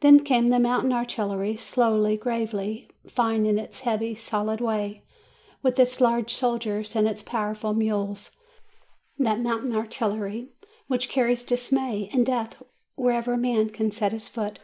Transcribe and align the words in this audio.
Then 0.00 0.20
came 0.22 0.50
the 0.50 0.58
mountain 0.58 0.92
artillery, 0.92 1.56
slowly, 1.56 2.18
gravely, 2.18 2.88
fine 3.06 3.46
in 3.46 3.58
its 3.58 3.80
heavy, 3.80 4.14
solid 4.14 4.60
way, 4.60 5.02
with 5.62 5.78
its 5.80 5.98
large 5.98 6.34
soldiers, 6.34 6.94
and 6.94 7.08
its 7.08 7.22
powerful 7.22 7.72
mules 7.72 8.32
that 9.18 9.40
mountain 9.40 9.74
artillery 9.74 10.50
which 10.88 11.08
carries 11.08 11.42
dismay 11.42 12.10
and 12.12 12.26
death 12.26 12.60
wherever 12.96 13.38
man 13.38 13.70
can 13.70 13.90
set 13.90 14.12
his 14.12 14.28
foot. 14.28 14.58